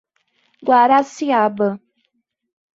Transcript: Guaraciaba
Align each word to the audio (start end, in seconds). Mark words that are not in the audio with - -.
Guaraciaba 0.65 1.69